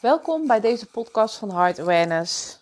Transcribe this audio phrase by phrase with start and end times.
[0.00, 2.60] Welkom bij deze podcast van Heart Awareness.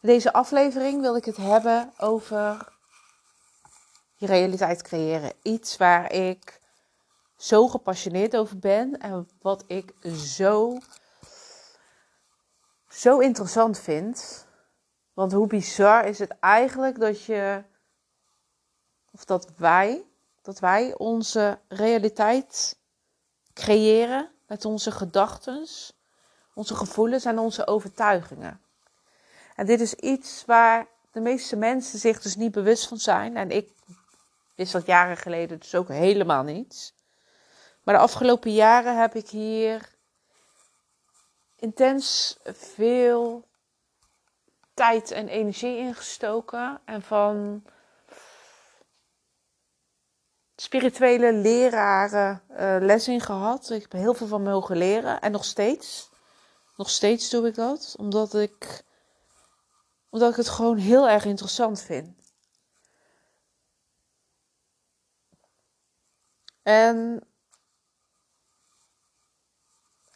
[0.00, 2.72] In deze aflevering wil ik het hebben over
[4.14, 5.32] je realiteit creëren.
[5.42, 6.60] Iets waar ik
[7.36, 10.78] zo gepassioneerd over ben en wat ik zo,
[12.88, 14.46] zo interessant vind.
[15.12, 17.64] Want hoe bizar is het eigenlijk dat je,
[19.12, 20.04] of dat wij,
[20.42, 22.78] dat wij onze realiteit
[23.52, 25.66] creëren met onze gedachten,
[26.56, 28.60] onze gevoelens en onze overtuigingen.
[29.54, 33.36] En dit is iets waar de meeste mensen zich dus niet bewust van zijn.
[33.36, 33.70] En ik
[34.54, 36.94] wist dat jaren geleden dus ook helemaal niet.
[37.82, 39.94] Maar de afgelopen jaren heb ik hier
[41.56, 43.48] intens veel
[44.74, 46.80] tijd en energie ingestoken.
[46.84, 47.64] En van
[50.56, 53.70] spirituele leraren uh, les in gehad.
[53.70, 55.20] Ik heb heel veel van mogen leren.
[55.20, 56.14] En nog steeds.
[56.76, 57.94] Nog steeds doe ik dat.
[57.98, 58.84] Omdat ik,
[60.08, 62.14] omdat ik het gewoon heel erg interessant vind.
[66.62, 67.22] En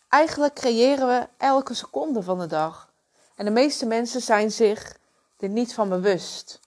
[0.09, 2.93] eigenlijk creëren we elke seconde van de dag.
[3.35, 4.99] En de meeste mensen zijn zich
[5.37, 6.61] er niet van bewust.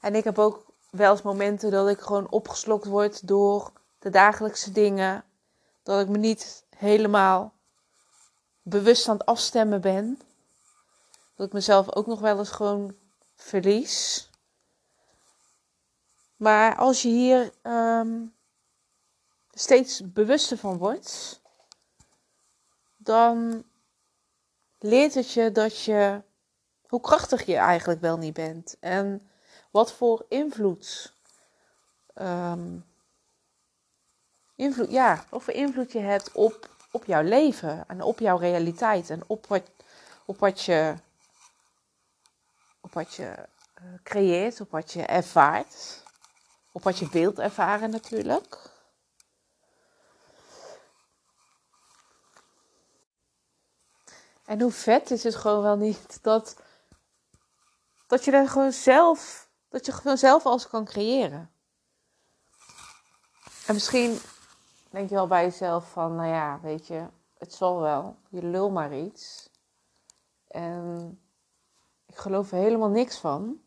[0.00, 4.72] En ik heb ook wel eens momenten dat ik gewoon opgeslokt word door de dagelijkse
[4.72, 5.24] dingen.
[5.82, 7.52] Dat ik me niet helemaal
[8.64, 10.20] bewust aan het afstemmen ben.
[11.36, 12.96] Dat ik mezelf ook nog wel eens gewoon
[13.36, 14.28] verlies.
[16.36, 18.34] Maar als je hier um,
[19.50, 21.40] steeds bewuster van wordt,
[22.96, 23.64] dan
[24.78, 26.22] leert het je dat je
[26.86, 28.76] hoe krachtig je eigenlijk wel niet bent.
[28.80, 29.28] En
[29.70, 31.14] wat voor invloed,
[32.14, 32.84] um,
[34.54, 39.10] invloed, ja, wat voor invloed je hebt op, op jouw leven en op jouw realiteit
[39.10, 39.62] en op wat,
[40.24, 40.94] op wat je,
[42.80, 43.34] op wat je
[43.82, 46.02] uh, creëert, op wat je ervaart,
[46.72, 48.58] op wat je wilt ervaren natuurlijk.
[54.44, 56.56] En hoe vet is het gewoon wel niet dat,
[58.06, 61.50] dat je er gewoon zelf dat je gewoon zelf alles kan creëren.
[63.66, 64.20] En misschien
[64.94, 67.06] denk je wel bij jezelf van, nou ja, weet je,
[67.38, 68.16] het zal wel.
[68.28, 69.50] Je lul maar iets.
[70.48, 71.18] En
[72.06, 73.60] ik geloof er helemaal niks van.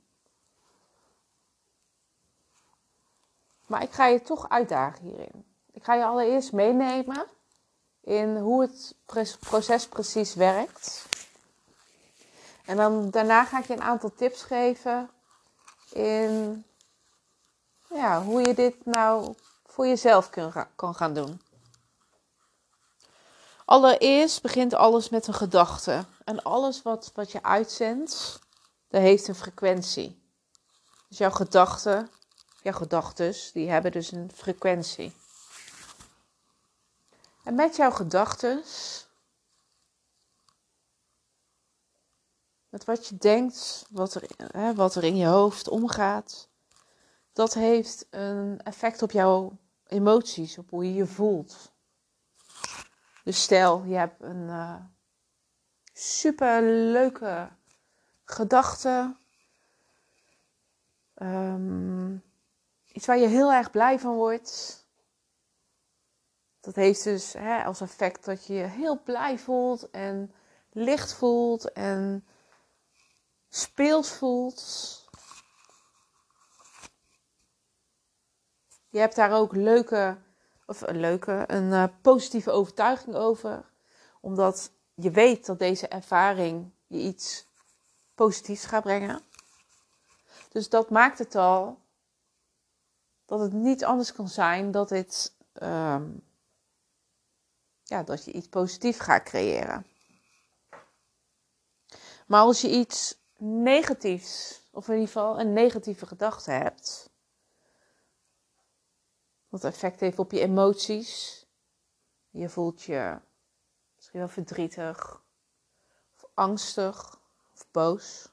[3.65, 5.45] Maar ik ga je toch uitdagen hierin.
[5.71, 7.25] Ik ga je allereerst meenemen
[8.01, 8.95] in hoe het
[9.39, 11.05] proces precies werkt.
[12.65, 15.09] En dan daarna ga ik je een aantal tips geven
[15.91, 16.63] in
[17.89, 19.35] ja, hoe je dit nou
[19.77, 20.29] voor jezelf
[20.75, 21.41] kan gaan doen.
[23.65, 26.05] Allereerst begint alles met een gedachte.
[26.23, 28.39] En alles wat, wat je uitzendt,
[28.87, 30.21] dat heeft een frequentie.
[31.07, 32.09] Dus jouw gedachten,
[32.61, 35.15] jouw gedachtes, die hebben dus een frequentie.
[37.43, 39.05] En met jouw gedachtes
[42.69, 46.49] Met wat je denkt, wat er, hè, wat er in je hoofd omgaat.
[47.33, 49.57] Dat heeft een effect op jouw
[49.87, 51.71] emoties, op hoe je je voelt.
[53.23, 54.75] Dus stel, je hebt een uh,
[55.93, 56.61] super
[56.91, 57.49] leuke
[58.23, 59.15] gedachte.
[61.15, 62.23] Um,
[62.87, 64.85] iets waar je heel erg blij van wordt.
[66.59, 70.33] Dat heeft dus hè, als effect dat je je heel blij voelt en
[70.71, 72.27] licht voelt en
[73.49, 75.06] speels voelt.
[78.97, 80.17] Je hebt daar ook leuke,
[80.65, 83.65] of een leuke, een uh, positieve overtuiging over.
[84.21, 87.47] Omdat je weet dat deze ervaring je iets
[88.15, 89.21] positiefs gaat brengen.
[90.49, 91.79] Dus dat maakt het al
[93.25, 96.23] dat het niet anders kan zijn dat het, um,
[97.83, 99.85] ja, dat je iets positiefs gaat creëren.
[102.27, 107.06] Maar als je iets negatiefs, of in ieder geval een negatieve gedachte hebt,
[109.49, 111.45] wat effect heeft op je emoties.
[112.29, 113.19] Je voelt je
[113.95, 115.23] misschien wel verdrietig,
[116.15, 117.19] of angstig,
[117.53, 118.31] of boos.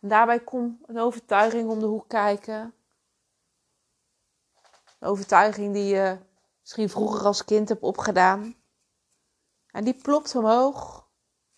[0.00, 2.74] En daarbij komt een overtuiging om de hoek kijken.
[4.98, 6.18] Een overtuiging die je
[6.60, 8.56] misschien vroeger als kind hebt opgedaan.
[9.70, 11.08] En die plopt omhoog.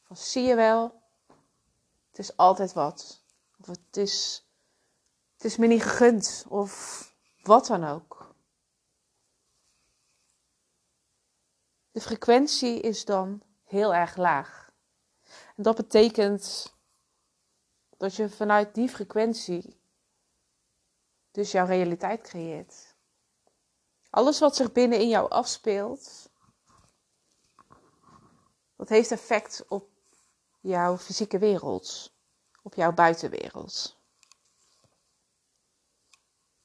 [0.02, 1.02] Van zie je wel,
[2.08, 3.24] het is altijd wat.
[3.60, 4.46] Of het is,
[5.34, 6.44] het is me niet gegund.
[6.48, 7.11] Of
[7.42, 8.22] wat dan ook.
[11.92, 14.70] de frequentie is dan heel erg laag.
[15.56, 16.74] En dat betekent
[17.96, 19.80] dat je vanuit die frequentie
[21.30, 22.94] dus jouw realiteit creëert.
[24.10, 26.30] Alles wat zich binnen in jou afspeelt,
[28.76, 29.88] dat heeft effect op
[30.60, 32.12] jouw fysieke wereld,
[32.62, 34.01] op jouw buitenwereld.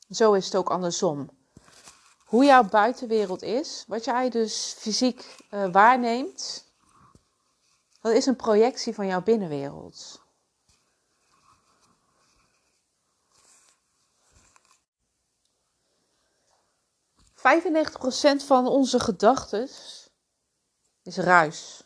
[0.10, 1.30] Zo is het ook andersom.
[2.26, 6.66] Hoe jouw buitenwereld is, wat jij dus fysiek uh, waarneemt,
[8.02, 10.26] dat is een projectie van jouw binnenwereld.
[17.38, 17.42] ...95%
[18.46, 19.70] van onze gedachten
[21.04, 21.84] is ruis.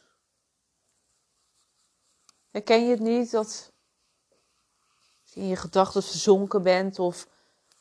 [2.52, 3.72] Herken je het niet dat
[5.24, 7.28] je in je gedachten verzonken bent of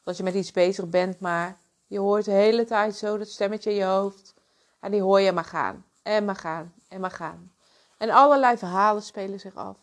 [0.02, 3.70] dat je met iets bezig bent, maar je hoort de hele tijd zo dat stemmetje
[3.70, 4.34] in je hoofd
[4.80, 7.52] en die hoor je maar gaan en maar gaan en maar gaan.
[7.96, 9.76] En allerlei verhalen spelen zich af.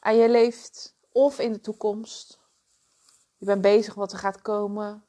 [0.00, 2.38] En je leeft of in de toekomst,
[3.36, 5.04] je bent bezig wat er gaat komen,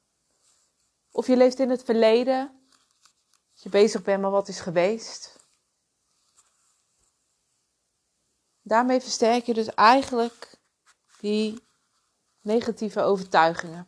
[1.11, 2.67] of je leeft in het verleden,
[3.53, 5.39] dat je bezig bent met wat is geweest.
[8.61, 10.59] Daarmee versterk je dus eigenlijk
[11.19, 11.63] die
[12.41, 13.87] negatieve overtuigingen.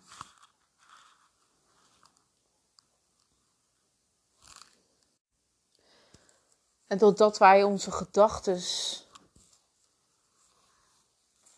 [6.94, 8.62] En doordat wij onze gedachten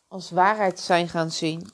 [0.08, 1.72] als waarheid zijn gaan zien,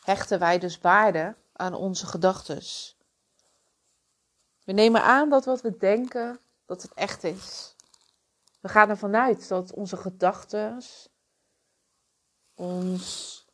[0.00, 2.62] hechten wij dus waarde aan onze gedachten.
[4.64, 7.74] We nemen aan dat wat we denken, dat het echt is.
[8.60, 10.82] We gaan ervan uit dat onze gedachten
[12.54, 13.46] ons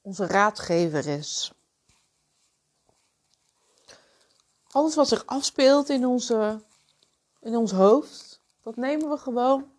[0.00, 1.52] onze raadgever is.
[4.74, 6.64] Alles wat zich afspeelt in, onze,
[7.40, 9.72] in ons hoofd, dat nemen we gewoon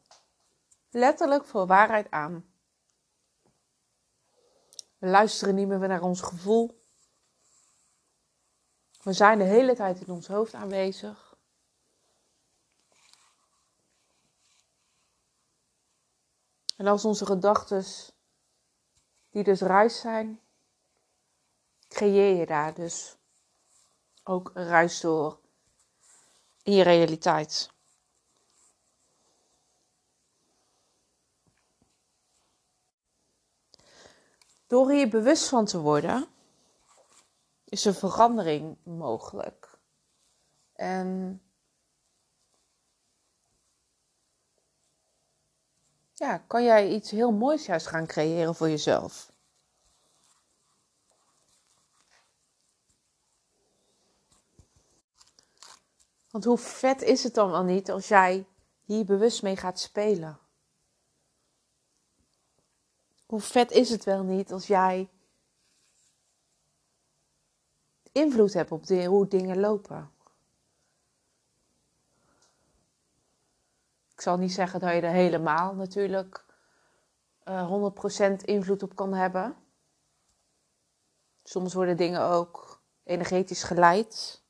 [0.89, 2.45] letterlijk voor waarheid aan.
[4.97, 6.83] We luisteren niet meer naar ons gevoel.
[9.01, 11.38] We zijn de hele tijd in ons hoofd aanwezig.
[16.77, 17.86] En als onze gedachten,
[19.30, 20.42] die dus ruis zijn,
[21.88, 23.18] creëer je daar dus
[24.27, 25.39] ook ruis door
[26.63, 27.74] in je realiteit.
[34.68, 36.27] Door hier bewust van te worden,
[37.63, 39.77] is er verandering mogelijk.
[40.74, 41.42] En
[46.13, 49.33] ja, kan jij iets heel moois juist gaan creëren voor jezelf.
[56.35, 58.45] Want hoe vet is het dan wel niet als jij
[58.83, 60.39] hier bewust mee gaat spelen?
[63.25, 65.09] Hoe vet is het wel niet als jij
[68.11, 70.11] invloed hebt op hoe dingen lopen?
[74.11, 76.45] Ik zal niet zeggen dat je er helemaal natuurlijk
[77.43, 79.55] uh, eh, 100% invloed op kan hebben.
[81.43, 84.44] Soms worden dingen ook energetisch geleid.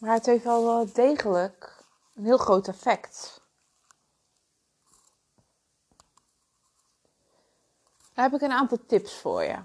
[0.00, 3.40] Maar het heeft wel degelijk een heel groot effect.
[8.14, 9.62] Daar heb ik een aantal tips voor je.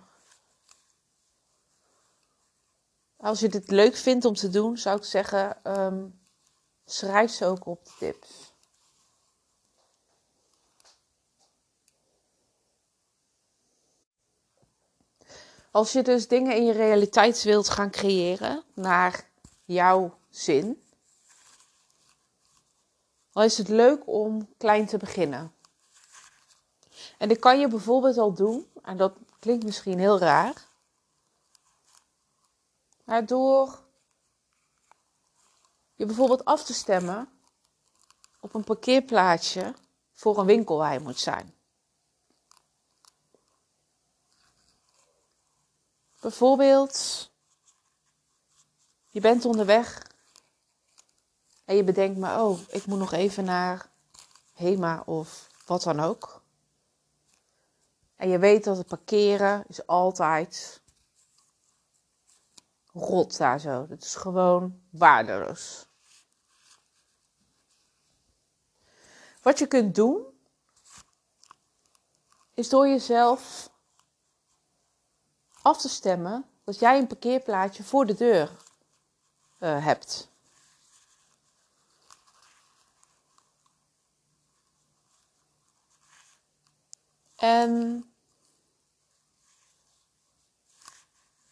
[3.17, 6.19] Als je dit leuk vindt om te doen, zou ik zeggen: um,
[6.85, 8.53] schrijf ze ook op de tips.
[15.71, 19.29] Als je dus dingen in je realiteit wilt gaan creëren naar
[19.65, 20.87] jouw zin,
[23.31, 25.55] dan is het leuk om klein te beginnen.
[27.17, 30.67] En dit kan je bijvoorbeeld al doen, en dat klinkt misschien heel raar,
[33.03, 33.83] maar door
[35.93, 37.29] je bijvoorbeeld af te stemmen
[38.39, 39.73] op een parkeerplaatsje
[40.13, 41.53] voor een winkel waar je moet zijn.
[46.19, 47.29] Bijvoorbeeld,
[49.07, 50.13] je bent onderweg
[51.65, 53.89] en je bedenkt maar, oh, ik moet nog even naar
[54.53, 56.43] Hema of wat dan ook.
[58.15, 60.81] En je weet dat het parkeren is altijd
[62.93, 63.85] rot daar zo.
[63.89, 65.87] Het is gewoon waardeloos.
[69.41, 70.25] Wat je kunt doen,
[72.53, 73.69] is door jezelf
[75.61, 78.51] af te stemmen dat jij een parkeerplaatje voor de deur
[79.59, 80.33] uh, hebt.
[87.45, 88.03] En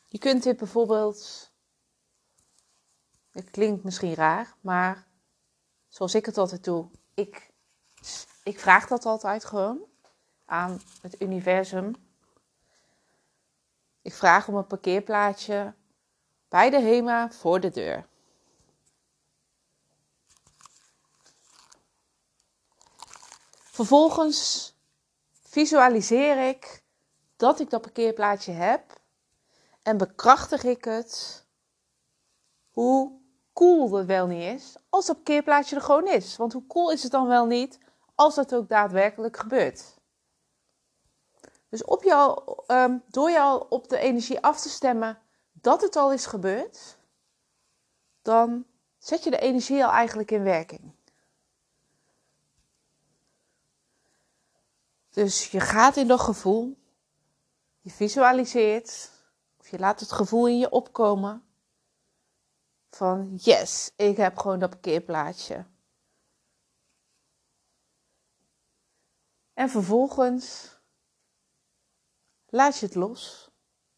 [0.06, 1.52] je kunt dit bijvoorbeeld,
[3.32, 5.08] het klinkt misschien raar, maar
[5.88, 7.52] zoals ik het altijd doe, ik,
[8.44, 9.86] ik vraag dat altijd gewoon
[10.46, 11.96] aan het universum.
[14.02, 15.74] Ik vraag om een parkeerplaatsje
[16.48, 18.08] bij de HEMA voor de deur.
[23.72, 24.73] Vervolgens
[25.54, 26.84] visualiseer ik
[27.36, 28.84] dat ik dat parkeerplaatsje heb
[29.84, 31.46] en bekrachtig ik het
[32.72, 33.22] hoe
[33.54, 36.38] cool het wel niet is als dat parkeerplaatsje er gewoon is.
[36.38, 37.80] Want hoe cool is het dan wel niet
[38.16, 39.98] als dat ook daadwerkelijk gebeurt?
[41.70, 45.20] Dus op jou, um, door jou op de energie af te stemmen
[45.52, 46.98] dat het al is gebeurd,
[48.22, 48.66] dan
[48.98, 50.96] zet je de energie al eigenlijk in werking.
[55.14, 56.78] Dus je gaat in dat gevoel,
[57.80, 59.12] je visualiseert,
[59.60, 61.44] of je laat het gevoel in je opkomen
[62.90, 65.66] van yes, ik heb gewoon dat parkeerplaatsje.
[69.54, 70.78] En vervolgens
[72.46, 73.52] laat je het los.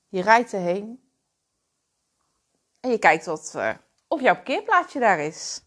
[0.07, 1.09] Je rijdt erheen.
[2.79, 3.75] En je kijkt wat, uh,
[4.07, 5.64] of jouw parkeerplaatsje daar is.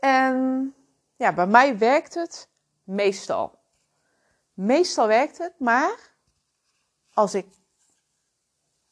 [0.00, 0.74] En
[1.16, 2.48] ja, bij mij werkt het
[2.84, 3.58] meestal.
[4.52, 6.14] Meestal werkt het, maar
[7.12, 7.46] als ik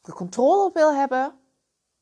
[0.00, 1.40] de controle op wil hebben,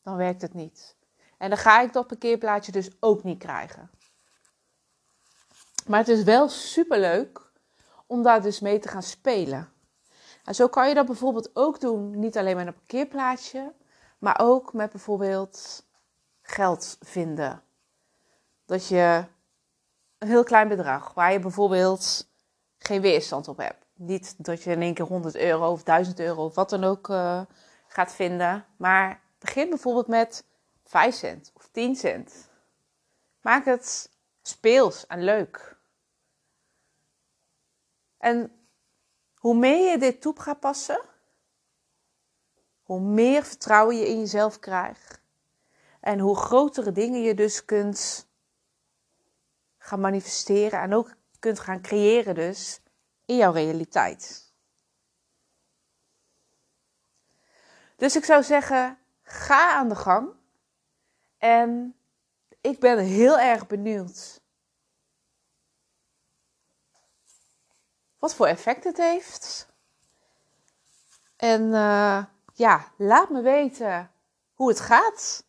[0.02, 0.96] dan werkt het niet.
[1.38, 3.90] En dan ga ik dat parkeerplaatje dus ook niet krijgen.
[5.86, 7.50] Maar het is wel super leuk
[8.06, 9.72] om daar dus mee te gaan spelen.
[10.44, 13.74] En zo kan je dat bijvoorbeeld ook doen, niet alleen met een parkeerplaatsje,
[14.18, 15.86] maar ook met bijvoorbeeld
[16.42, 17.65] geld vinden
[18.66, 19.24] dat je
[20.18, 22.28] een heel klein bedrag, waar je bijvoorbeeld
[22.78, 23.84] geen weerstand op hebt.
[23.94, 27.08] Niet dat je in één keer 100 euro of 1000 euro of wat dan ook
[27.08, 27.40] uh,
[27.86, 28.66] gaat vinden.
[28.76, 30.44] Maar begin bijvoorbeeld met
[30.84, 32.48] 5 cent of 10 cent.
[33.40, 34.10] Maak het
[34.42, 35.76] speels en leuk.
[38.18, 38.50] En
[39.34, 41.00] hoe meer je dit toe gaat passen,
[42.82, 45.20] hoe meer vertrouwen je in jezelf krijgt.
[46.00, 48.28] En hoe grotere dingen je dus kunt
[49.86, 52.80] gaan manifesteren en ook kunt gaan creëren dus
[53.24, 54.52] in jouw realiteit.
[57.96, 60.28] Dus ik zou zeggen, ga aan de gang.
[61.38, 61.96] En
[62.60, 64.40] ik ben heel erg benieuwd
[68.18, 69.68] wat voor effect het heeft.
[71.36, 74.10] En uh, ja, laat me weten
[74.54, 75.44] hoe het gaat